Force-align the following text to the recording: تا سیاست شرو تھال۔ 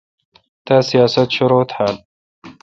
تا 0.65 0.75
سیاست 0.89 1.27
شرو 1.35 1.61
تھال۔ 1.71 1.95